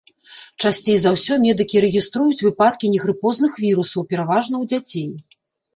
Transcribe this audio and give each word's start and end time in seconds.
Часцей 0.63 0.97
за 1.01 1.09
ўсё 1.15 1.33
медыкі 1.43 1.83
рэгіструюць 1.85 2.43
выпадкі 2.49 2.93
негрыпозных 2.95 3.51
вірусаў, 3.67 4.01
пераважна 4.11 4.55
ў 4.63 4.75
дзяцей. 4.75 5.07